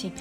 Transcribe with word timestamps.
kamaráti. 0.00 0.12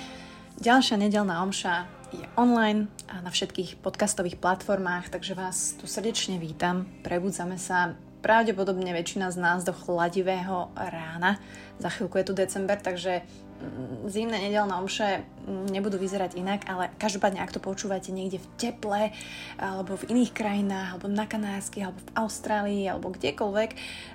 Ďalšia 0.60 1.00
nedelná 1.00 1.40
omša 1.40 1.88
je 2.12 2.26
online 2.36 2.92
a 3.08 3.24
na 3.24 3.32
všetkých 3.32 3.80
podcastových 3.80 4.36
platformách, 4.42 5.08
takže 5.08 5.38
vás 5.38 5.80
tu 5.80 5.88
srdečne 5.88 6.36
vítam. 6.36 6.84
Prebudzame 7.00 7.56
sa 7.56 7.96
pravdepodobne 8.20 8.92
väčšina 8.92 9.32
z 9.32 9.38
nás 9.40 9.64
do 9.64 9.72
chladivého 9.72 10.72
rána. 10.76 11.40
Za 11.80 11.88
chvíľku 11.88 12.20
je 12.20 12.28
tu 12.28 12.34
december, 12.36 12.76
takže 12.76 13.24
mm, 13.24 14.12
zimné 14.12 14.38
nedelné 14.44 14.76
omše 14.76 15.24
mm, 15.24 15.72
nebudú 15.72 15.96
vyzerať 15.96 16.36
inak, 16.36 16.68
ale 16.68 16.92
každopádne, 17.00 17.40
ak 17.40 17.56
to 17.56 17.64
počúvate 17.64 18.12
niekde 18.12 18.44
v 18.44 18.48
teple, 18.60 19.16
alebo 19.56 19.96
v 19.96 20.12
iných 20.12 20.36
krajinách, 20.36 20.88
alebo 21.00 21.08
na 21.08 21.24
Kanárskych, 21.24 21.88
alebo 21.88 22.04
v 22.04 22.14
Austrálii, 22.20 22.84
alebo 22.92 23.16
kdekoľvek, 23.16 23.70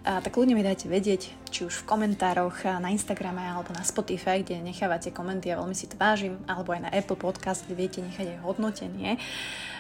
tak 0.05 0.33
ľudia 0.37 0.53
mi 0.53 0.61
dajte 0.61 0.93
vedieť, 0.93 1.23
či 1.49 1.65
už 1.65 1.85
v 1.85 1.89
komentároch 1.89 2.69
na 2.85 2.93
Instagrame 2.93 3.41
alebo 3.41 3.73
na 3.73 3.81
Spotify, 3.81 4.45
kde 4.45 4.61
nechávate 4.61 5.09
komenty 5.09 5.49
a 5.49 5.57
veľmi 5.57 5.73
si 5.73 5.89
to 5.89 5.97
vážim, 5.97 6.37
alebo 6.45 6.77
aj 6.77 6.85
na 6.85 6.91
Apple 6.93 7.17
Podcast, 7.17 7.65
kde 7.65 7.81
viete 7.81 8.01
nechať 8.05 8.37
aj 8.37 8.39
hodnotenie. 8.45 9.17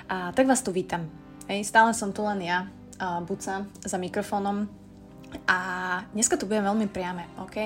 A 0.08 0.32
tak 0.32 0.48
vás 0.48 0.64
tu 0.64 0.72
vítam. 0.72 1.04
Hej, 1.44 1.68
stále 1.68 1.92
som 1.92 2.08
tu 2.08 2.24
len 2.24 2.40
ja, 2.40 2.64
Buca 3.24 3.66
za 3.84 3.98
mikrofónom 3.98 4.68
a 5.50 5.58
dneska 6.14 6.38
tu 6.38 6.46
budem 6.46 6.64
veľmi 6.64 6.86
priame, 6.88 7.26
ok? 7.42 7.56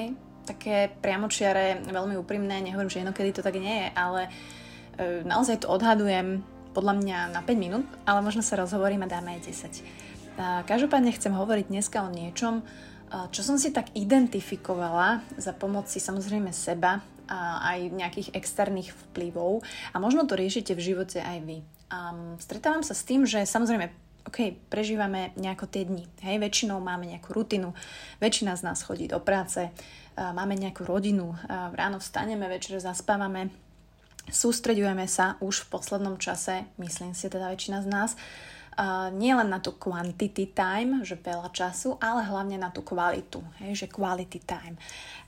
Také 0.48 0.88
priamočiare, 0.88 1.84
veľmi 1.84 2.16
úprimné, 2.16 2.64
nehovorím, 2.64 2.88
že 2.88 3.04
inokedy 3.04 3.36
to 3.36 3.44
tak 3.44 3.60
nie 3.60 3.84
je, 3.84 3.88
ale 3.92 4.20
e, 4.26 4.30
naozaj 5.28 5.62
to 5.62 5.68
odhadujem 5.68 6.40
podľa 6.72 6.94
mňa 7.00 7.18
na 7.36 7.40
5 7.44 7.58
minút, 7.60 7.86
ale 8.08 8.24
možno 8.24 8.40
sa 8.40 8.56
rozhovorím 8.56 9.04
a 9.04 9.10
dáme 9.10 9.36
aj 9.36 9.40
10. 9.44 10.38
A 10.38 10.62
každopádne 10.64 11.10
chcem 11.12 11.34
hovoriť 11.34 11.66
dneska 11.68 12.06
o 12.06 12.12
niečom, 12.14 12.62
čo 13.32 13.40
som 13.40 13.56
si 13.56 13.72
tak 13.72 13.90
identifikovala 13.96 15.24
za 15.40 15.56
pomoci 15.56 15.98
samozrejme 15.98 16.52
seba 16.52 17.00
a 17.28 17.60
aj 17.74 17.78
nejakých 17.92 18.28
externých 18.36 18.92
vplyvov 19.08 19.64
a 19.92 19.96
možno 20.00 20.24
to 20.24 20.36
riešite 20.36 20.72
v 20.76 20.84
živote 20.92 21.20
aj 21.20 21.38
vy. 21.44 21.58
Um, 21.88 22.36
stretávam 22.36 22.84
sa 22.84 22.92
s 22.92 23.04
tým, 23.04 23.24
že 23.24 23.48
samozrejme 23.48 23.88
OK, 24.28 24.68
prežívame 24.68 25.32
nejako 25.40 25.64
tie 25.72 25.88
dni. 25.88 26.04
Hej, 26.20 26.36
väčšinou 26.36 26.84
máme 26.84 27.08
nejakú 27.08 27.32
rutinu, 27.32 27.72
väčšina 28.20 28.60
z 28.60 28.62
nás 28.68 28.84
chodí 28.84 29.08
do 29.08 29.16
práce, 29.24 29.72
máme 30.20 30.52
nejakú 30.52 30.84
rodinu, 30.84 31.32
ráno 31.48 31.96
vstaneme, 31.96 32.44
večer 32.44 32.76
zaspávame, 32.76 33.48
sústreďujeme 34.28 35.08
sa 35.08 35.40
už 35.40 35.64
v 35.64 35.70
poslednom 35.72 36.20
čase, 36.20 36.68
myslím 36.76 37.16
si 37.16 37.32
teda 37.32 37.48
väčšina 37.48 37.80
z 37.80 37.88
nás, 37.88 38.10
nie 39.16 39.32
len 39.32 39.48
na 39.48 39.64
tú 39.64 39.72
quantity 39.72 40.52
time, 40.52 41.00
že 41.08 41.16
veľa 41.16 41.48
času, 41.48 41.96
ale 41.96 42.20
hlavne 42.28 42.60
na 42.60 42.68
tú 42.68 42.84
kvalitu, 42.84 43.40
hej, 43.64 43.80
že 43.80 43.86
quality 43.88 44.44
time. 44.44 44.76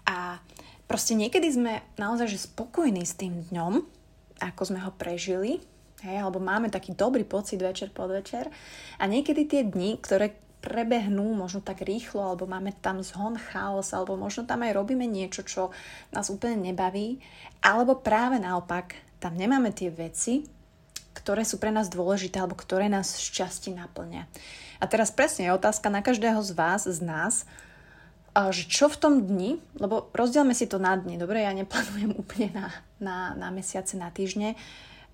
A 0.05 0.45
proste 0.85 1.17
niekedy 1.17 1.49
sme 1.49 1.81
naozaj 1.97 2.37
že 2.37 2.45
spokojní 2.53 3.09
s 3.09 3.17
tým 3.17 3.49
dňom, 3.49 3.81
ako 4.45 4.63
sme 4.69 4.85
ho 4.85 4.93
prežili, 4.93 5.65
Hej, 6.01 6.17
alebo 6.25 6.41
máme 6.41 6.73
taký 6.73 6.97
dobrý 6.97 7.29
pocit 7.29 7.61
večer 7.61 7.93
pod 7.93 8.09
večer. 8.09 8.49
A 8.97 9.05
niekedy 9.05 9.45
tie 9.45 9.63
dni, 9.69 10.01
ktoré 10.01 10.33
prebehnú 10.61 11.33
možno 11.33 11.65
tak 11.65 11.81
rýchlo, 11.81 12.21
alebo 12.21 12.45
máme 12.45 12.77
tam 12.85 13.01
zhon, 13.01 13.41
chaos, 13.41 13.97
alebo 13.97 14.17
možno 14.17 14.45
tam 14.45 14.61
aj 14.61 14.77
robíme 14.77 15.09
niečo, 15.09 15.45
čo 15.45 15.63
nás 16.13 16.29
úplne 16.29 16.61
nebaví, 16.73 17.21
alebo 17.65 17.97
práve 17.97 18.37
naopak, 18.37 18.97
tam 19.21 19.37
nemáme 19.37 19.73
tie 19.73 19.89
veci, 19.89 20.45
ktoré 21.17 21.45
sú 21.45 21.61
pre 21.61 21.73
nás 21.73 21.93
dôležité, 21.93 22.41
alebo 22.41 22.57
ktoré 22.57 22.89
nás 22.89 23.21
šťastí 23.21 23.77
naplňa. 23.77 24.25
A 24.81 24.85
teraz 24.89 25.13
presne 25.13 25.49
je 25.49 25.57
otázka 25.57 25.93
na 25.93 26.01
každého 26.01 26.41
z 26.41 26.53
vás, 26.57 26.89
z 26.89 27.01
nás, 27.05 27.45
že 28.33 28.65
čo 28.71 28.87
v 28.87 28.97
tom 28.97 29.15
dni, 29.27 29.59
lebo 29.77 30.09
rozdielme 30.15 30.55
si 30.55 30.71
to 30.71 30.79
na 30.79 30.95
dni, 30.95 31.19
dobre, 31.19 31.43
ja 31.43 31.53
neplánujem 31.53 32.15
úplne 32.23 32.49
na, 32.55 32.67
na, 33.03 33.17
na 33.37 33.49
mesiace, 33.51 33.99
na 33.99 34.09
týždne, 34.13 34.55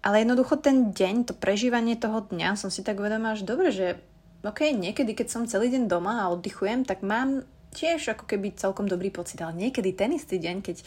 ale 0.05 0.23
jednoducho 0.23 0.61
ten 0.61 0.93
deň, 0.93 1.31
to 1.31 1.35
prežívanie 1.35 1.97
toho 1.97 2.25
dňa 2.27 2.57
som 2.57 2.69
si 2.73 2.85
tak 2.85 3.01
uvedomila, 3.01 3.39
že 3.39 3.49
dobre, 3.49 3.69
že 3.73 4.01
ok, 4.47 4.73
niekedy, 4.75 5.17
keď 5.17 5.29
som 5.29 5.51
celý 5.51 5.73
deň 5.73 5.91
doma 5.91 6.23
a 6.25 6.31
oddychujem, 6.31 6.87
tak 6.87 7.03
mám 7.03 7.43
tiež 7.77 8.17
ako 8.17 8.25
keby 8.25 8.57
celkom 8.57 8.89
dobrý 8.89 9.13
pocit, 9.13 9.37
ale 9.45 9.53
niekedy 9.69 9.93
ten 9.93 10.17
istý 10.17 10.41
deň, 10.41 10.57
keď 10.65 10.77
e, 10.81 10.85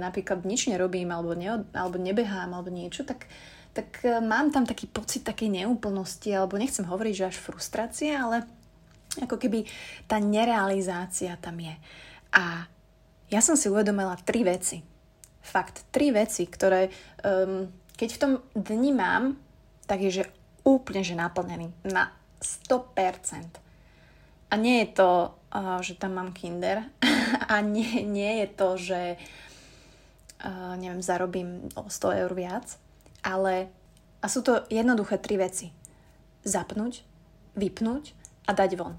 napríklad 0.00 0.46
nič 0.48 0.72
nerobím 0.72 1.12
alebo, 1.12 1.36
ne, 1.36 1.68
alebo 1.76 2.00
nebehám 2.00 2.56
alebo 2.56 2.72
niečo, 2.72 3.04
tak, 3.04 3.28
tak 3.76 4.00
e, 4.00 4.24
mám 4.24 4.48
tam 4.48 4.64
taký 4.64 4.88
pocit 4.88 5.20
takej 5.20 5.52
neúplnosti 5.52 6.32
alebo 6.32 6.56
nechcem 6.56 6.88
hovoriť, 6.88 7.14
že 7.14 7.28
až 7.28 7.36
frustrácia, 7.36 8.16
ale 8.16 8.48
ako 9.20 9.36
keby 9.36 9.68
tá 10.08 10.16
nerealizácia 10.16 11.36
tam 11.38 11.60
je. 11.60 11.74
A 12.32 12.66
ja 13.28 13.40
som 13.44 13.54
si 13.54 13.68
uvedomila 13.68 14.16
tri 14.24 14.42
veci. 14.42 14.82
Fakt, 15.44 15.86
tri 15.92 16.08
veci, 16.08 16.48
ktoré 16.48 16.88
um, 17.20 17.68
keď 17.94 18.08
v 18.10 18.20
tom 18.20 18.32
dni 18.54 18.92
mám, 18.94 19.38
tak 19.86 20.02
je, 20.02 20.22
že 20.22 20.24
úplne, 20.66 21.04
že 21.04 21.14
naplnený. 21.14 21.70
Na 21.86 22.10
100%. 22.42 23.60
A 24.50 24.54
nie 24.56 24.84
je 24.84 24.88
to, 24.94 25.10
uh, 25.54 25.78
že 25.80 25.98
tam 25.98 26.18
mám 26.18 26.34
kinder. 26.34 26.88
a 27.52 27.54
nie, 27.60 28.02
nie 28.02 28.44
je 28.44 28.48
to, 28.50 28.68
že 28.76 29.00
uh, 29.14 30.74
neviem, 30.76 31.02
zarobím 31.04 31.70
o 31.78 31.86
100 31.88 32.22
eur 32.26 32.32
viac. 32.34 32.66
Ale 33.24 33.70
a 34.24 34.26
sú 34.32 34.40
to 34.40 34.64
jednoduché 34.72 35.20
tri 35.20 35.36
veci. 35.36 35.68
Zapnúť, 36.48 37.04
vypnúť 37.60 38.16
a 38.48 38.56
dať 38.56 38.70
von. 38.80 38.96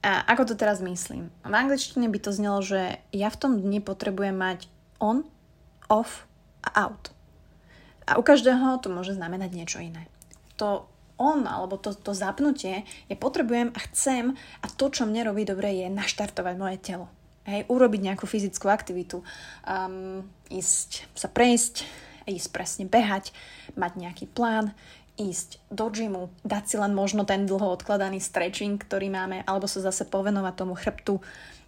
A 0.00 0.24
ako 0.28 0.52
to 0.52 0.54
teraz 0.56 0.80
myslím? 0.80 1.28
V 1.44 1.52
angličtine 1.52 2.08
by 2.08 2.18
to 2.20 2.32
znelo, 2.32 2.60
že 2.64 3.00
ja 3.12 3.28
v 3.28 3.40
tom 3.40 3.52
dni 3.60 3.84
potrebujem 3.84 4.36
mať 4.36 4.68
on, 5.00 5.24
off 5.88 6.24
a 6.64 6.88
out. 6.88 7.12
A 8.10 8.18
u 8.18 8.26
každého 8.26 8.82
to 8.82 8.90
môže 8.90 9.14
znamenať 9.14 9.50
niečo 9.54 9.78
iné. 9.78 10.10
To 10.58 10.90
on, 11.20 11.44
alebo 11.44 11.76
to, 11.76 11.92
to 11.92 12.16
zapnutie, 12.16 12.82
ja 13.06 13.16
potrebujem 13.16 13.70
a 13.76 13.78
chcem 13.92 14.34
a 14.64 14.66
to, 14.66 14.88
čo 14.88 15.04
mne 15.04 15.30
robí 15.30 15.44
dobre, 15.44 15.70
je 15.84 15.92
naštartovať 15.92 16.54
moje 16.56 16.80
telo. 16.80 17.06
Hej, 17.44 17.68
urobiť 17.68 18.00
nejakú 18.00 18.24
fyzickú 18.24 18.72
aktivitu, 18.72 19.20
um, 19.64 20.24
ísť 20.48 21.12
sa 21.12 21.28
prejsť, 21.28 21.84
ísť 22.24 22.48
presne 22.52 22.84
behať, 22.88 23.36
mať 23.76 23.92
nejaký 24.00 24.26
plán, 24.32 24.72
ísť 25.20 25.60
do 25.68 25.92
gymu, 25.92 26.32
dať 26.40 26.64
si 26.64 26.76
len 26.80 26.96
možno 26.96 27.28
ten 27.28 27.44
dlho 27.44 27.76
odkladaný 27.76 28.20
stretching, 28.20 28.80
ktorý 28.80 29.12
máme, 29.12 29.44
alebo 29.44 29.68
sa 29.68 29.84
zase 29.84 30.08
povenovať 30.08 30.54
tomu 30.56 30.72
chrbtu, 30.72 31.20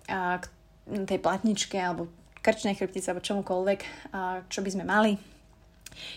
a, 0.08 0.40
tej 0.88 1.18
platničke, 1.20 1.76
alebo 1.76 2.08
krčnej 2.40 2.76
chrbtice, 2.76 3.12
alebo 3.12 3.24
čomukoľvek, 3.24 3.80
a, 4.12 4.44
čo 4.48 4.64
by 4.64 4.70
sme 4.72 4.84
mali 4.88 5.31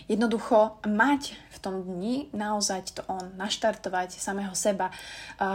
Jednoducho 0.06 0.78
mať 0.84 1.36
v 1.52 1.58
tom 1.60 1.82
dni 1.82 2.28
naozaj 2.36 2.96
to 2.96 3.02
on, 3.08 3.32
naštartovať 3.36 4.16
samého 4.16 4.52
seba, 4.52 4.92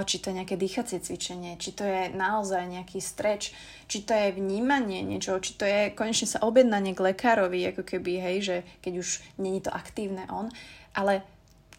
či 0.06 0.22
to 0.22 0.30
je 0.30 0.38
nejaké 0.42 0.56
dýchacie 0.58 1.00
cvičenie, 1.02 1.58
či 1.62 1.72
to 1.72 1.86
je 1.86 2.10
naozaj 2.14 2.66
nejaký 2.68 3.00
streč, 3.02 3.54
či 3.88 4.04
to 4.04 4.14
je 4.14 4.36
vnímanie 4.36 5.02
niečo, 5.02 5.40
či 5.40 5.58
to 5.58 5.66
je 5.66 5.94
konečne 5.94 6.28
sa 6.30 6.44
objednanie 6.44 6.94
k 6.94 7.14
lekárovi, 7.14 7.74
ako 7.74 7.84
keby, 7.86 8.22
hej, 8.22 8.38
že 8.42 8.56
keď 8.82 8.94
už 9.00 9.10
není 9.40 9.60
to 9.62 9.74
aktívne 9.74 10.26
on, 10.30 10.52
ale 10.98 11.24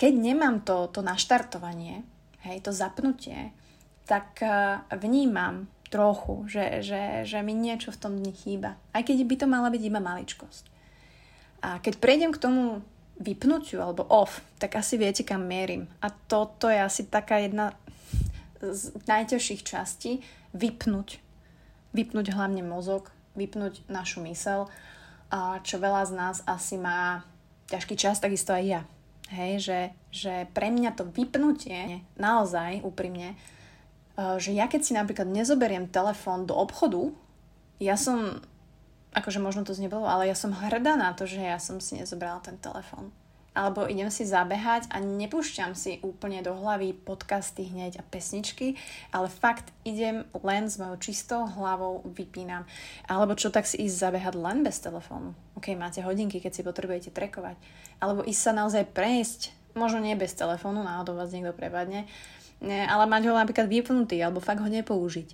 keď 0.01 0.13
nemám 0.17 0.65
to, 0.65 0.89
to 0.89 1.05
naštartovanie, 1.05 2.03
hej, 2.49 2.59
to 2.65 2.73
zapnutie, 2.73 3.53
tak 4.09 4.43
vnímam 4.91 5.71
trochu, 5.93 6.49
že, 6.49 6.81
že, 6.81 7.29
že 7.29 7.45
mi 7.45 7.53
niečo 7.53 7.93
v 7.93 8.01
tom 8.01 8.17
dni 8.17 8.33
chýba. 8.33 8.81
Aj 8.97 9.05
keď 9.05 9.29
by 9.29 9.35
to 9.37 9.47
mala 9.47 9.69
byť 9.69 9.83
iba 9.85 10.01
maličkosť. 10.01 10.72
A 11.63 11.79
keď 11.79 12.03
prejdem 12.03 12.35
k 12.35 12.43
tomu 12.43 12.83
vypnutiu 13.23 13.79
alebo 13.79 14.03
off, 14.11 14.43
tak 14.59 14.75
asi 14.75 14.99
viete, 14.99 15.23
kam 15.23 15.47
mierim. 15.47 15.87
A 16.03 16.11
toto 16.11 16.67
je 16.67 16.83
asi 16.83 17.07
taká 17.07 17.39
jedna 17.39 17.79
z 18.59 18.91
najťažších 19.07 19.63
častí. 19.63 20.27
Vypnúť. 20.53 21.23
Vypnúť 21.95 22.35
hlavne 22.35 22.67
mozog, 22.67 23.15
vypnúť 23.39 23.87
našu 23.89 24.21
mysel, 24.27 24.69
a 25.33 25.65
čo 25.65 25.81
veľa 25.81 26.03
z 26.05 26.13
nás 26.13 26.37
asi 26.45 26.77
má 26.77 27.25
ťažký 27.73 27.97
čas, 27.97 28.21
takisto 28.21 28.53
aj 28.53 28.65
ja. 28.69 28.81
Hej, 29.33 29.53
že, 29.65 29.81
že 30.13 30.35
pre 30.53 30.69
mňa 30.69 30.93
to 30.93 31.09
vypnutie, 31.09 32.05
naozaj 32.21 32.85
úprimne, 32.85 33.33
e, 33.33 33.37
že 34.37 34.53
ja 34.53 34.69
keď 34.69 34.81
si 34.85 34.93
napríklad 34.93 35.25
nezoberiem 35.25 35.89
telefón 35.89 36.45
do 36.45 36.53
obchodu, 36.53 37.09
ja 37.81 37.97
som 37.97 38.45
akože 39.13 39.41
možno 39.41 39.65
to 39.65 39.77
znebolo, 39.77 40.09
ale 40.09 40.29
ja 40.29 40.37
som 40.37 40.57
hrdá 40.57 40.97
na 40.97 41.13
to, 41.13 41.29
že 41.29 41.41
ja 41.41 41.61
som 41.61 41.81
si 41.81 42.01
nezobrala 42.01 42.41
ten 42.41 42.57
telefón. 42.57 43.13
Alebo 43.53 43.85
idem 43.85 44.09
si 44.09 44.25
zabehať 44.25 44.89
a 44.89 44.97
nepúšťam 44.97 45.77
si 45.77 46.01
úplne 46.01 46.41
do 46.41 46.57
hlavy 46.57 46.97
podcasty 46.97 47.69
hneď 47.69 48.01
a 48.01 48.07
pesničky, 48.09 48.81
ale 49.13 49.29
fakt 49.29 49.69
idem 49.85 50.25
len 50.41 50.73
s 50.73 50.81
mojou 50.81 50.97
čistou 50.97 51.45
hlavou, 51.45 52.01
vypínam. 52.17 52.65
Alebo 53.05 53.37
čo 53.37 53.53
tak 53.53 53.69
si 53.69 53.77
ísť 53.85 54.09
zabehať 54.09 54.41
len 54.41 54.65
bez 54.65 54.81
telefónu. 54.81 55.37
Ok, 55.53 55.77
máte 55.77 56.01
hodinky, 56.01 56.41
keď 56.41 56.53
si 56.57 56.63
potrebujete 56.65 57.13
trekovať. 57.13 57.61
Alebo 58.01 58.25
ísť 58.25 58.41
sa 58.41 58.57
naozaj 58.57 58.89
prejsť, 58.89 59.53
možno 59.77 60.01
nie 60.01 60.17
bez 60.17 60.33
telefónu, 60.33 60.81
náhodou 60.81 61.13
vás 61.13 61.29
niekto 61.29 61.53
prepadne, 61.53 62.09
ale 62.65 63.05
mať 63.05 63.29
ho 63.29 63.37
napríklad 63.37 63.69
vypnutý, 63.69 64.17
alebo 64.25 64.41
fakt 64.41 64.65
ho 64.65 64.69
nepoužiť. 64.73 65.29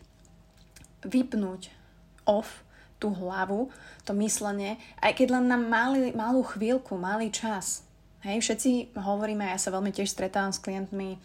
Vypnúť, 1.06 1.70
off, 2.26 2.66
tú 2.98 3.14
hlavu, 3.14 3.70
to 4.02 4.12
myslenie, 4.18 4.76
aj 4.98 5.14
keď 5.14 5.38
len 5.38 5.46
na 5.46 5.58
malý, 5.58 6.10
malú 6.14 6.42
chvíľku, 6.42 6.98
malý 6.98 7.30
čas. 7.30 7.86
Hej, 8.26 8.42
všetci 8.42 8.98
hovoríme, 8.98 9.46
ja 9.46 9.58
sa 9.58 9.70
veľmi 9.70 9.94
tiež 9.94 10.10
stretávam 10.10 10.50
s 10.50 10.58
klientmi 10.58 11.22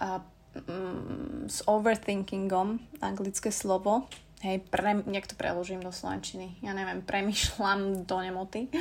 uh, 0.00 0.24
mm, 0.56 1.52
s 1.52 1.60
overthinkingom, 1.68 2.80
anglické 3.04 3.52
slovo, 3.52 4.08
hej, 4.40 4.64
pre, 4.72 5.04
nejak 5.04 5.28
to 5.28 5.36
preložím 5.36 5.84
do 5.84 5.92
slovenčiny, 5.92 6.56
ja 6.64 6.72
neviem, 6.72 7.04
premyšľam 7.04 8.08
do 8.08 8.16
nemoty. 8.24 8.72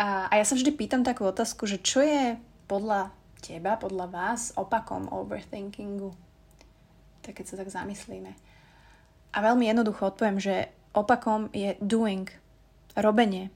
A, 0.00 0.32
a 0.32 0.32
ja 0.40 0.44
sa 0.48 0.56
vždy 0.56 0.72
pýtam 0.72 1.04
takú 1.04 1.28
otázku, 1.28 1.68
že 1.68 1.76
čo 1.76 2.00
je 2.00 2.40
podľa 2.64 3.12
teba, 3.44 3.76
podľa 3.76 4.08
vás 4.08 4.56
opakom 4.56 5.12
overthinkingu? 5.12 6.16
Tak 7.20 7.38
keď 7.38 7.44
sa 7.44 7.58
tak 7.60 7.68
zamyslíme. 7.68 8.32
A 9.32 9.38
veľmi 9.40 9.68
jednoducho 9.68 10.08
odpoviem, 10.08 10.40
že 10.40 10.72
opakom 10.92 11.48
je 11.52 11.76
doing, 11.80 12.28
robenie. 12.96 13.48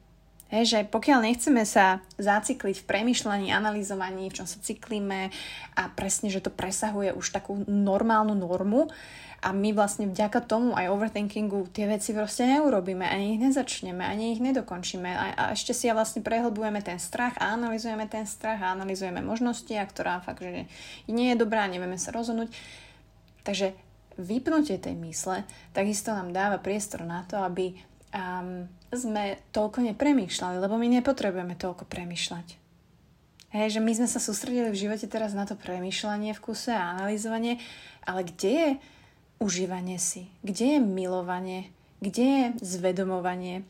Hej, 0.47 0.65
že 0.71 0.79
pokiaľ 0.87 1.27
nechceme 1.27 1.67
sa 1.67 1.99
zacykliť 2.23 2.79
v 2.79 2.87
premyšľaní, 2.87 3.50
analyzovaní, 3.50 4.31
v 4.31 4.37
čom 4.38 4.47
sa 4.47 4.62
cyklíme 4.62 5.35
a 5.75 5.83
presne, 5.99 6.31
že 6.31 6.38
to 6.38 6.55
presahuje 6.55 7.11
už 7.11 7.35
takú 7.35 7.67
normálnu 7.67 8.38
normu 8.38 8.87
a 9.43 9.50
my 9.50 9.75
vlastne 9.75 10.06
vďaka 10.06 10.47
tomu 10.47 10.79
aj 10.79 10.87
overthinkingu 10.87 11.75
tie 11.75 11.91
veci 11.91 12.15
proste 12.15 12.47
neurobíme, 12.47 13.03
ani 13.03 13.35
ich 13.35 13.43
nezačneme, 13.43 14.06
ani 14.06 14.38
ich 14.38 14.41
nedokončíme 14.41 15.11
a, 15.11 15.25
a 15.35 15.43
ešte 15.50 15.75
si 15.75 15.91
ja 15.91 15.99
vlastne 15.99 16.23
prehlbujeme 16.23 16.79
ten 16.79 17.03
strach 17.03 17.35
a 17.43 17.50
analizujeme 17.59 18.06
ten 18.06 18.23
strach 18.23 18.62
a 18.62 18.71
analizujeme 18.71 19.19
možnosti, 19.27 19.75
a 19.75 19.83
ktorá 19.83 20.23
fakt, 20.23 20.47
že 20.47 20.71
nie 21.11 21.35
je 21.35 21.43
dobrá, 21.43 21.67
nevieme 21.67 21.99
sa 21.99 22.15
rozhodnúť. 22.15 22.55
Takže 23.43 23.75
vypnutie 24.16 24.80
tej 24.80 24.96
mysle 24.98 25.44
takisto 25.72 26.12
nám 26.12 26.32
dáva 26.32 26.60
priestor 26.60 27.04
na 27.04 27.24
to, 27.28 27.40
aby 27.40 27.76
um, 28.12 28.64
sme 28.92 29.40
toľko 29.52 29.84
nepremýšľali, 29.92 30.56
lebo 30.60 30.76
my 30.80 30.88
nepotrebujeme 31.00 31.54
toľko 31.56 31.84
premýšľať. 31.88 32.66
Hej, 33.56 33.78
že 33.78 33.80
my 33.80 33.92
sme 33.94 34.08
sa 34.10 34.20
sústredili 34.20 34.68
v 34.68 34.80
živote 34.84 35.06
teraz 35.08 35.32
na 35.32 35.48
to 35.48 35.56
premýšľanie 35.56 36.34
v 36.36 36.42
kuse 36.42 36.74
a 36.74 36.98
analyzovanie, 36.98 37.62
ale 38.04 38.26
kde 38.26 38.52
je 38.52 38.70
užívanie 39.40 39.96
si? 39.96 40.28
Kde 40.42 40.76
je 40.76 40.80
milovanie? 40.82 41.72
Kde 42.02 42.24
je 42.24 42.44
zvedomovanie? 42.60 43.64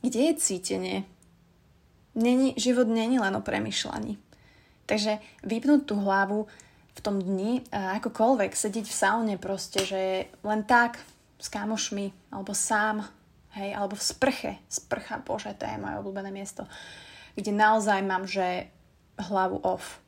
Kde 0.00 0.20
je 0.30 0.32
cítenie? 0.40 0.98
Není, 2.16 2.56
život 2.56 2.88
není 2.88 3.18
len 3.18 3.34
o 3.36 3.42
premyšľaní. 3.44 4.16
Takže 4.88 5.20
vypnúť 5.44 5.84
tú 5.84 6.00
hlavu 6.00 6.48
v 6.98 7.04
tom 7.06 7.22
dni, 7.22 7.62
akokoľvek, 7.70 8.58
sedieť 8.58 8.90
v 8.90 8.98
saune 8.98 9.34
proste, 9.38 9.86
že 9.86 10.26
len 10.42 10.66
tak 10.66 10.98
s 11.38 11.46
kamošmi, 11.46 12.34
alebo 12.34 12.50
sám, 12.50 13.06
hej, 13.54 13.70
alebo 13.70 13.94
v 13.94 14.02
sprche. 14.02 14.52
Sprcha, 14.66 15.22
bože, 15.22 15.54
to 15.54 15.62
je 15.62 15.78
moje 15.78 16.02
obľúbené 16.02 16.34
miesto, 16.34 16.66
kde 17.38 17.54
naozaj 17.54 18.02
mám, 18.02 18.26
že 18.26 18.66
hlavu 19.14 19.62
off. 19.62 20.02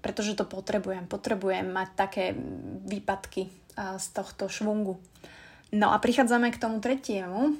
Pretože 0.00 0.32
to 0.38 0.48
potrebujem. 0.48 1.04
Potrebujem 1.04 1.68
mať 1.68 1.88
také 1.92 2.24
výpadky 2.88 3.52
z 3.76 4.06
tohto 4.16 4.48
švungu. 4.48 4.96
No 5.76 5.92
a 5.92 6.00
prichádzame 6.00 6.48
k 6.54 6.60
tomu 6.62 6.80
tretiemu, 6.80 7.58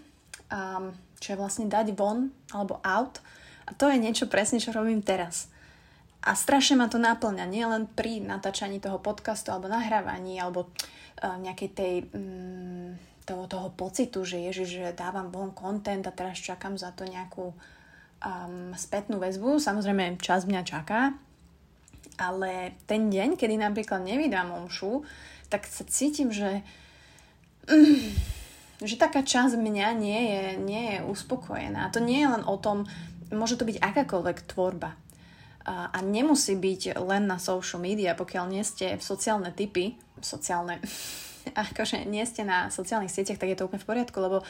čo 1.20 1.28
je 1.32 1.40
vlastne 1.40 1.68
dať 1.68 1.92
von 1.92 2.32
alebo 2.54 2.80
out. 2.80 3.20
A 3.66 3.74
to 3.74 3.90
je 3.90 3.98
niečo 3.98 4.30
presne, 4.30 4.62
čo 4.62 4.70
robím 4.70 5.02
teraz. 5.02 5.50
A 6.26 6.34
strašne 6.34 6.74
ma 6.74 6.90
to 6.90 6.98
náplňa, 6.98 7.46
nie 7.46 7.62
len 7.62 7.86
pri 7.86 8.18
natáčaní 8.18 8.82
toho 8.82 8.98
podcastu 8.98 9.54
alebo 9.54 9.70
nahrávaní 9.70 10.42
alebo 10.42 10.66
uh, 10.66 11.38
nejakej 11.38 11.70
tej, 11.70 11.94
um, 12.10 12.98
toho, 13.22 13.46
toho 13.46 13.70
pocitu, 13.70 14.26
že 14.26 14.42
ježiš, 14.42 14.68
že 14.82 14.98
dávam 14.98 15.30
von 15.30 15.54
content 15.54 16.02
a 16.02 16.10
teraz 16.10 16.42
čakám 16.42 16.74
za 16.74 16.90
to 16.90 17.06
nejakú 17.06 17.54
um, 17.54 18.74
spätnú 18.74 19.22
väzbu. 19.22 19.62
Samozrejme, 19.62 20.18
čas 20.18 20.50
mňa 20.50 20.62
čaká, 20.66 21.14
ale 22.18 22.74
ten 22.90 23.06
deň, 23.06 23.38
kedy 23.38 23.54
napríklad 23.54 24.02
nevydám 24.02 24.50
omšu, 24.50 25.06
tak 25.46 25.62
sa 25.70 25.86
cítim, 25.86 26.34
že 26.34 26.66
um, 27.70 28.02
že 28.82 29.00
taká 29.00 29.24
časť 29.24 29.56
mňa 29.56 29.88
nie 29.96 30.20
je, 30.20 30.44
nie 30.60 30.82
je 30.92 30.98
uspokojená. 31.06 31.88
A 31.88 31.92
to 31.94 32.02
nie 32.02 32.20
je 32.20 32.28
len 32.28 32.44
o 32.44 32.60
tom, 32.60 32.84
môže 33.32 33.56
to 33.56 33.64
byť 33.64 33.80
akákoľvek 33.80 34.38
tvorba 34.52 34.92
a, 35.66 35.98
nemusí 36.00 36.54
byť 36.54 36.94
len 37.02 37.26
na 37.26 37.42
social 37.42 37.82
media, 37.82 38.14
pokiaľ 38.14 38.44
nie 38.46 38.62
ste 38.62 39.02
sociálne 39.02 39.50
typy, 39.50 39.98
sociálne, 40.22 40.78
akože 41.74 42.06
nie 42.06 42.22
ste 42.22 42.46
na 42.46 42.70
sociálnych 42.70 43.10
sieťach, 43.10 43.42
tak 43.42 43.50
je 43.50 43.58
to 43.58 43.66
úplne 43.66 43.82
v 43.82 43.90
poriadku, 43.90 44.16
lebo 44.22 44.46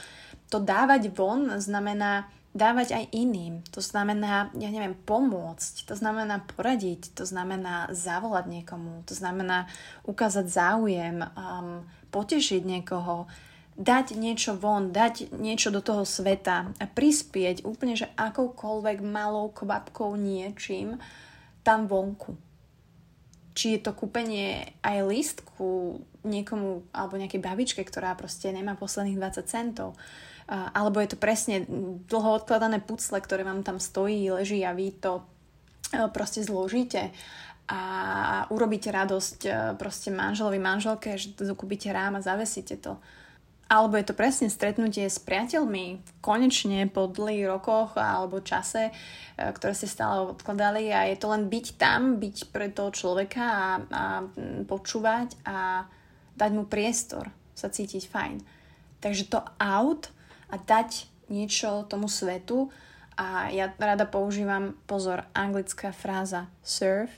to 0.53 0.61
dávať 0.61 1.11
von 1.17 1.57
znamená 1.57 2.29
dávať 2.57 2.97
aj 2.97 3.05
iným. 3.13 3.61
To 3.77 3.85
znamená, 3.85 4.49
ja 4.57 4.73
neviem, 4.73 4.97
pomôcť, 4.97 5.85
to 5.85 5.93
znamená 5.93 6.41
poradiť, 6.57 7.13
to 7.13 7.29
znamená 7.29 7.93
zavolať 7.93 8.49
niekomu, 8.49 9.05
to 9.05 9.13
znamená 9.13 9.69
ukázať 10.09 10.49
záujem, 10.49 11.21
um, 11.21 11.85
potešiť 12.09 12.65
niekoho, 12.65 13.29
dať 13.77 14.17
niečo 14.17 14.57
von, 14.57 14.89
dať 14.89 15.37
niečo 15.37 15.69
do 15.69 15.85
toho 15.85 16.09
sveta 16.09 16.73
a 16.81 16.85
prispieť 16.89 17.63
úplne, 17.69 17.93
že 17.93 18.09
akoukoľvek 18.17 19.05
malou 19.05 19.53
kvapkou 19.53 20.17
niečím 20.17 20.97
tam 21.61 21.85
vonku. 21.85 22.41
Či 23.53 23.77
je 23.77 23.81
to 23.85 23.93
kúpenie 23.93 24.77
aj 24.81 25.05
listku 25.05 26.01
niekomu 26.25 26.89
alebo 26.93 27.21
nejakej 27.21 27.41
babičke, 27.41 27.81
ktorá 27.85 28.17
proste 28.17 28.49
nemá 28.49 28.77
posledných 28.77 29.21
20 29.21 29.45
centov. 29.45 29.97
Alebo 30.49 31.01
je 31.05 31.13
to 31.13 31.19
presne 31.21 31.69
dlho 32.09 32.41
odkladané 32.41 32.81
pucle, 32.81 33.19
ktoré 33.21 33.45
vám 33.45 33.61
tam 33.61 33.77
stojí, 33.77 34.31
leží 34.31 34.63
a 34.63 34.71
vy 34.71 34.95
to 34.95 35.27
e, 35.91 36.07
proste 36.15 36.47
zložíte 36.47 37.11
a 37.67 37.81
urobíte 38.55 38.95
radosť 38.95 39.39
e, 39.43 39.51
proste 39.75 40.15
manželovi, 40.15 40.63
manželke, 40.63 41.19
že 41.19 41.35
to 41.35 41.51
kúpite 41.59 41.91
rám 41.91 42.15
a 42.15 42.23
zavesíte 42.23 42.79
to 42.79 42.95
alebo 43.67 43.99
je 43.99 44.07
to 44.07 44.15
presne 44.15 44.47
stretnutie 44.47 45.11
s 45.11 45.19
priateľmi, 45.19 45.99
konečne 46.23 46.87
po 46.87 47.11
dlhých 47.11 47.51
rokoch 47.51 47.99
alebo 47.99 48.39
čase, 48.39 48.91
e, 48.91 48.93
ktoré 49.43 49.75
ste 49.75 49.91
stále 49.91 50.23
odkladali 50.31 50.95
a 50.95 51.11
je 51.11 51.19
to 51.19 51.27
len 51.35 51.51
byť 51.51 51.67
tam, 51.75 52.23
byť 52.23 52.55
pre 52.55 52.71
toho 52.71 52.95
človeka 52.95 53.43
a, 53.43 53.67
a 53.91 54.05
počúvať 54.71 55.35
a 55.43 55.91
dať 56.39 56.51
mu 56.55 56.71
priestor, 56.71 57.35
sa 57.59 57.67
cítiť 57.67 58.07
fajn. 58.07 58.37
Takže 59.03 59.25
to 59.35 59.43
out 59.59 60.15
a 60.47 60.63
dať 60.63 61.11
niečo 61.27 61.83
tomu 61.91 62.07
svetu 62.07 62.71
a 63.19 63.51
ja 63.51 63.73
rada 63.75 64.07
používam, 64.07 64.79
pozor, 64.87 65.27
anglická 65.35 65.91
fráza 65.91 66.47
serve 66.63 67.11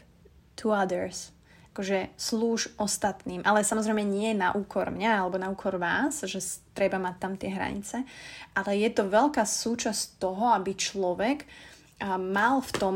to 0.56 0.72
others 0.72 1.36
akože 1.78 2.10
slúž 2.18 2.74
ostatným, 2.74 3.46
ale 3.46 3.62
samozrejme 3.62 4.02
nie 4.02 4.34
na 4.34 4.50
úkor 4.50 4.90
mňa 4.90 5.22
alebo 5.22 5.38
na 5.38 5.46
úkor 5.46 5.78
vás, 5.78 6.26
že 6.26 6.42
treba 6.74 6.98
mať 6.98 7.14
tam 7.22 7.38
tie 7.38 7.54
hranice, 7.54 8.02
ale 8.58 8.82
je 8.82 8.90
to 8.90 9.06
veľká 9.06 9.46
súčasť 9.46 10.18
toho, 10.18 10.58
aby 10.58 10.74
človek 10.74 11.46
mal 12.18 12.58
v 12.66 12.70
tom 12.74 12.94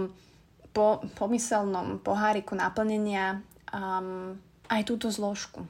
po, 0.75 0.99
pomyselnom 1.15 2.03
poháriku 2.03 2.59
naplnenia 2.59 3.39
um, 3.71 4.35
aj 4.67 4.83
túto 4.83 5.15
zložku. 5.15 5.62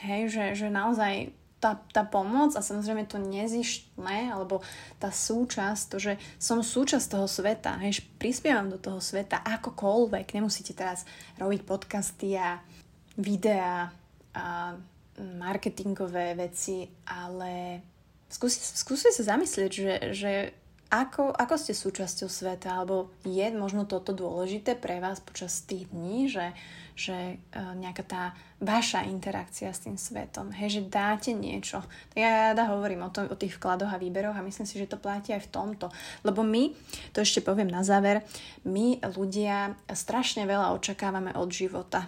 Hej, 0.00 0.32
že, 0.32 0.44
že 0.56 0.66
naozaj 0.72 1.36
tá, 1.62 1.78
tá 1.94 2.02
pomoc 2.02 2.58
a 2.58 2.60
samozrejme 2.60 3.06
to 3.06 3.22
nezištné, 3.22 4.34
alebo 4.34 4.66
tá 4.98 5.14
súčasť, 5.14 5.82
to, 5.94 5.96
že 6.02 6.12
som 6.42 6.58
súčasť 6.58 7.06
toho 7.06 7.30
sveta, 7.30 7.78
hej, 7.78 8.02
prispievam 8.18 8.66
do 8.66 8.82
toho 8.82 8.98
sveta 8.98 9.38
akokoľvek, 9.46 10.34
nemusíte 10.34 10.74
teraz 10.74 11.06
robiť 11.38 11.62
podcasty 11.62 12.34
a 12.34 12.58
videá 13.14 13.94
a 14.34 14.74
marketingové 15.22 16.34
veci, 16.34 16.88
ale 17.06 17.84
skúste, 18.32 19.12
sa 19.12 19.22
zamyslieť, 19.36 19.70
že, 19.70 19.94
že 20.16 20.32
ako, 20.92 21.32
ako 21.32 21.54
ste 21.56 21.72
súčasťou 21.72 22.28
sveta, 22.28 22.76
alebo 22.76 23.08
je 23.24 23.48
možno 23.56 23.88
toto 23.88 24.12
dôležité 24.12 24.76
pre 24.76 25.00
vás 25.00 25.24
počas 25.24 25.64
tých 25.64 25.88
dní, 25.88 26.28
že, 26.28 26.52
že 26.92 27.40
uh, 27.56 27.72
nejaká 27.72 28.04
tá 28.04 28.22
vaša 28.60 29.08
interakcia 29.08 29.72
s 29.72 29.88
tým 29.88 29.96
svetom, 29.96 30.52
hej, 30.52 30.78
že 30.78 30.92
dáte 30.92 31.32
niečo. 31.32 31.80
Ja 32.12 32.52
rada 32.52 32.68
hovorím 32.68 33.08
o, 33.08 33.10
tom, 33.10 33.24
o 33.32 33.40
tých 33.40 33.56
vkladoch 33.56 33.88
a 33.88 33.96
výberoch 33.96 34.36
a 34.36 34.44
myslím 34.44 34.68
si, 34.68 34.76
že 34.76 34.92
to 34.92 35.00
platí 35.00 35.32
aj 35.32 35.48
v 35.48 35.52
tomto. 35.52 35.88
Lebo 36.28 36.44
my, 36.44 36.76
to 37.16 37.24
ešte 37.24 37.40
poviem 37.40 37.72
na 37.72 37.80
záver, 37.80 38.20
my 38.68 39.00
ľudia 39.16 39.72
strašne 39.88 40.44
veľa 40.44 40.76
očakávame 40.76 41.32
od 41.32 41.48
života. 41.48 42.04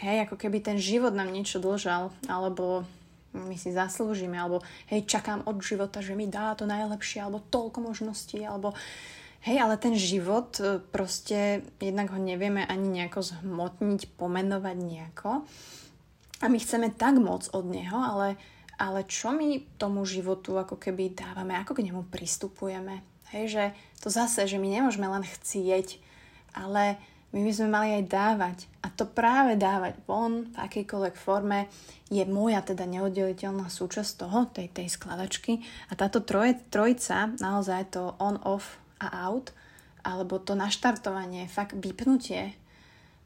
Hej, 0.00 0.26
ako 0.26 0.40
keby 0.40 0.64
ten 0.64 0.80
život 0.80 1.12
nám 1.12 1.28
niečo 1.28 1.60
dlžal, 1.60 2.08
alebo 2.26 2.88
my 3.34 3.58
si 3.58 3.74
zaslúžime, 3.74 4.38
alebo 4.38 4.62
hej, 4.88 5.04
čakám 5.04 5.42
od 5.44 5.58
života, 5.60 5.98
že 5.98 6.14
mi 6.14 6.30
dá 6.30 6.54
to 6.54 6.64
najlepšie, 6.64 7.20
alebo 7.20 7.42
toľko 7.50 7.92
možností, 7.92 8.40
alebo 8.46 8.72
Hej, 9.44 9.60
ale 9.60 9.76
ten 9.76 9.92
život 9.92 10.56
e, 10.56 10.80
proste 10.80 11.68
jednak 11.76 12.08
ho 12.08 12.16
nevieme 12.16 12.64
ani 12.64 12.88
nejako 12.88 13.20
zhmotniť, 13.20 14.16
pomenovať 14.16 14.76
nejako. 14.80 15.44
A 16.40 16.48
my 16.48 16.56
chceme 16.56 16.88
tak 16.88 17.20
moc 17.20 17.52
od 17.52 17.68
neho, 17.68 17.92
ale 17.92 18.40
ale 18.78 19.06
čo 19.06 19.30
my 19.30 19.78
tomu 19.78 20.02
životu 20.02 20.58
ako 20.58 20.78
keby 20.78 21.14
dávame, 21.14 21.54
ako 21.54 21.78
k 21.78 21.84
nemu 21.86 22.02
pristupujeme. 22.10 23.06
Hej, 23.30 23.44
že 23.50 23.64
to 24.02 24.10
zase, 24.10 24.46
že 24.50 24.58
my 24.58 24.66
nemôžeme 24.66 25.06
len 25.06 25.22
chcieť, 25.22 25.98
ale 26.54 26.98
my 27.34 27.42
by 27.42 27.52
sme 27.52 27.68
mali 27.74 27.88
aj 27.98 28.04
dávať. 28.06 28.58
A 28.86 28.94
to 28.94 29.10
práve 29.10 29.58
dávať 29.58 29.98
von 30.06 30.46
v 30.54 30.56
akejkoľvek 30.56 31.14
forme 31.18 31.66
je 32.06 32.22
moja 32.30 32.62
teda 32.62 32.86
neoddeliteľná 32.86 33.66
súčasť 33.66 34.22
toho, 34.22 34.46
tej, 34.54 34.70
tej 34.70 34.86
skladačky. 34.86 35.58
A 35.90 35.98
táto 35.98 36.22
troje, 36.22 36.62
trojica, 36.70 37.34
naozaj 37.42 37.90
to 37.90 38.14
on, 38.22 38.38
off 38.46 38.78
a 39.02 39.26
out, 39.26 39.50
alebo 40.06 40.38
to 40.38 40.54
naštartovanie, 40.54 41.50
fakt 41.50 41.74
vypnutie 41.74 42.54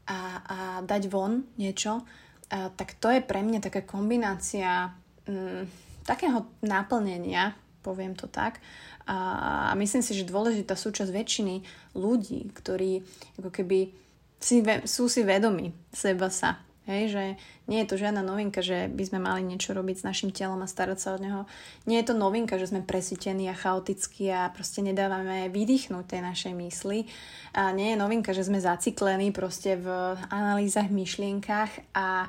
a, 0.09 0.19
a 0.41 0.57
dať 0.81 1.05
von 1.05 1.45
niečo, 1.61 2.01
a, 2.49 2.73
tak 2.73 2.97
to 2.97 3.13
je 3.13 3.21
pre 3.21 3.45
mňa 3.45 3.61
taká 3.61 3.85
kombinácia 3.85 4.89
mm, 5.29 5.69
takého 6.09 6.49
naplnenia, 6.65 7.53
poviem 7.81 8.15
to 8.15 8.27
tak, 8.29 8.61
a, 9.09 9.73
myslím 9.79 10.05
si, 10.05 10.13
že 10.13 10.29
dôležitá 10.29 10.77
súčasť 10.77 11.09
väčšiny 11.09 11.55
ľudí, 11.97 12.53
ktorí 12.53 13.01
ako 13.41 13.49
keby 13.49 13.89
si, 14.39 14.63
sú 14.87 15.11
si 15.11 15.21
vedomi 15.25 15.75
seba 15.91 16.31
sa. 16.31 16.63
Hej, 16.89 17.13
že 17.13 17.23
nie 17.69 17.85
je 17.85 17.89
to 17.93 18.01
žiadna 18.01 18.25
novinka, 18.25 18.65
že 18.65 18.89
by 18.89 19.03
sme 19.05 19.21
mali 19.21 19.45
niečo 19.45 19.77
robiť 19.77 20.01
s 20.01 20.07
našim 20.09 20.33
telom 20.33 20.57
a 20.65 20.65
starať 20.65 20.97
sa 20.97 21.13
od 21.13 21.21
neho. 21.21 21.41
Nie 21.85 22.01
je 22.01 22.09
to 22.09 22.17
novinka, 22.17 22.57
že 22.57 22.73
sme 22.73 22.81
presítení 22.81 23.45
a 23.45 23.53
chaotickí 23.53 24.25
a 24.33 24.49
proste 24.49 24.81
nedávame 24.81 25.53
vydýchnuť 25.53 26.03
tej 26.09 26.21
našej 26.25 26.53
mysli. 26.57 27.05
A 27.53 27.69
nie 27.77 27.93
je 27.93 28.01
novinka, 28.01 28.33
že 28.33 28.41
sme 28.41 28.57
zaciklení 28.57 29.29
proste 29.29 29.77
v 29.77 29.85
analýzach, 30.33 30.89
myšlienkach 30.89 31.93
a 31.93 32.25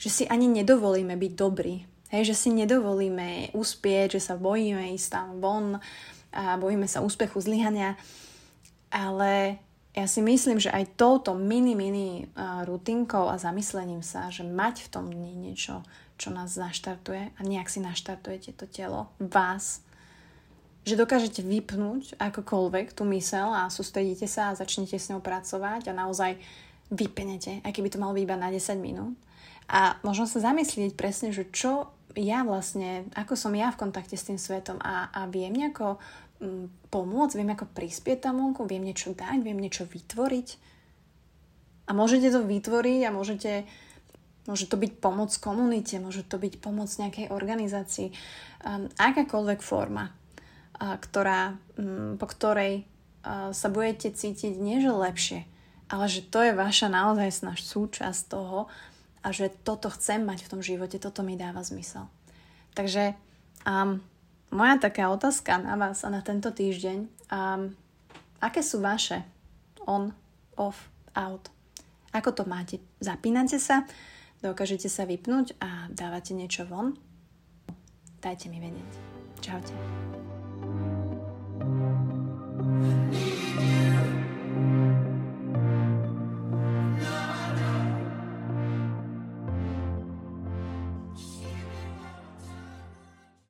že 0.00 0.08
si 0.08 0.24
ani 0.24 0.48
nedovolíme 0.48 1.12
byť 1.12 1.32
dobrí. 1.36 1.84
Hej, 2.08 2.32
že 2.32 2.34
si 2.34 2.48
nedovolíme 2.52 3.52
uspieť, 3.52 4.16
že 4.16 4.32
sa 4.32 4.34
bojíme 4.40 4.96
ísť 4.96 5.08
tam 5.12 5.28
von, 5.44 5.66
a 6.32 6.56
bojíme 6.56 6.88
sa 6.88 7.04
úspechu, 7.04 7.40
zlyhania, 7.40 7.96
ale 8.88 9.60
ja 9.96 10.06
si 10.08 10.20
myslím, 10.22 10.60
že 10.60 10.72
aj 10.72 10.96
touto 10.96 11.34
mini, 11.36 11.74
mini 11.76 12.28
rutinkou 12.64 13.28
a 13.28 13.40
zamyslením 13.40 14.04
sa, 14.04 14.32
že 14.32 14.44
mať 14.44 14.86
v 14.86 14.92
tom 14.92 15.06
dni 15.10 15.34
niečo, 15.36 15.84
čo 16.20 16.30
nás 16.30 16.56
naštartuje 16.56 17.34
a 17.34 17.40
nejak 17.44 17.68
si 17.68 17.80
naštartujete 17.80 18.56
to 18.56 18.64
telo, 18.68 19.12
vás, 19.20 19.84
že 20.88 20.96
dokážete 20.96 21.44
vypnúť 21.44 22.16
akokoľvek 22.16 22.96
tú 22.96 23.04
mysel 23.12 23.52
a 23.52 23.68
sústredíte 23.68 24.24
sa 24.24 24.52
a 24.52 24.58
začnete 24.58 24.96
s 24.96 25.12
ňou 25.12 25.20
pracovať 25.20 25.92
a 25.92 25.98
naozaj 25.98 26.40
vypnete, 26.88 27.60
aj 27.66 27.72
keby 27.76 27.92
to 27.92 28.00
malo 28.00 28.16
byť 28.16 28.24
iba 28.24 28.36
na 28.40 28.48
10 28.48 28.80
minút. 28.80 29.12
A 29.68 30.00
možno 30.00 30.24
sa 30.24 30.40
zamyslieť 30.40 30.96
presne, 30.96 31.28
že 31.28 31.44
čo 31.52 31.92
ja 32.16 32.40
vlastne, 32.46 33.04
ako 33.12 33.34
som 33.36 33.52
ja 33.52 33.68
v 33.68 33.80
kontakte 33.84 34.16
s 34.16 34.28
tým 34.28 34.40
svetom 34.40 34.80
a, 34.80 35.12
a 35.12 35.28
viem 35.28 35.52
nejako 35.52 36.00
mm, 36.40 36.88
pomôcť, 36.88 37.36
viem 37.36 37.50
ako 37.52 37.68
prispieť 37.74 38.30
tam 38.30 38.40
vonku, 38.40 38.64
viem 38.64 38.80
niečo 38.80 39.12
dať, 39.12 39.44
viem 39.44 39.58
niečo 39.58 39.84
vytvoriť. 39.84 40.48
A 41.88 41.90
môžete 41.96 42.32
to 42.32 42.44
vytvoriť 42.44 43.00
a 43.08 43.14
môžete, 43.14 43.64
môže 44.48 44.68
to 44.68 44.76
byť 44.76 44.92
pomoc 45.00 45.32
komunite, 45.40 45.96
môže 46.00 46.24
to 46.24 46.36
byť 46.36 46.60
pomoc 46.60 46.88
nejakej 46.88 47.32
organizácii. 47.32 48.12
Um, 48.64 48.88
akákoľvek 48.96 49.60
forma, 49.64 50.12
uh, 50.12 50.96
ktorá, 51.00 51.56
um, 51.76 52.16
po 52.20 52.26
ktorej 52.28 52.84
uh, 53.24 53.52
sa 53.56 53.68
budete 53.72 54.12
cítiť 54.12 54.56
nie 54.60 54.80
lepšie, 54.84 55.48
ale 55.88 56.04
že 56.12 56.20
to 56.28 56.44
je 56.44 56.52
vaša 56.52 56.92
naozaj 56.92 57.48
súčasť 57.56 58.20
toho, 58.28 58.68
a 59.22 59.28
že 59.34 59.50
toto 59.64 59.90
chcem 59.90 60.22
mať 60.22 60.46
v 60.46 60.50
tom 60.50 60.60
živote, 60.62 60.98
toto 61.02 61.26
mi 61.26 61.34
dáva 61.34 61.62
zmysel. 61.64 62.06
Takže 62.74 63.14
um, 63.66 63.98
moja 64.54 64.74
taká 64.78 65.10
otázka 65.10 65.58
na 65.58 65.74
vás 65.74 66.06
a 66.06 66.12
na 66.12 66.22
tento 66.22 66.54
týždeň, 66.54 66.98
um, 67.32 67.74
aké 68.38 68.62
sú 68.62 68.78
vaše 68.78 69.26
on, 69.88 70.14
off, 70.54 70.90
out? 71.16 71.50
Ako 72.14 72.32
to 72.32 72.44
máte? 72.48 72.80
Zapínate 73.02 73.60
sa? 73.60 73.84
Dokážete 74.38 74.86
sa 74.86 75.02
vypnúť 75.02 75.58
a 75.58 75.90
dávate 75.90 76.32
niečo 76.32 76.62
von? 76.64 76.94
Dajte 78.22 78.46
mi 78.50 78.62
vedieť. 78.62 78.92
Čaute. 79.42 79.74